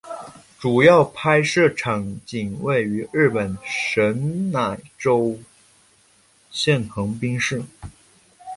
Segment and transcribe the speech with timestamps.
[0.59, 5.15] 主要拍摄场景位于日本神奈川
[6.49, 7.61] 县横滨市。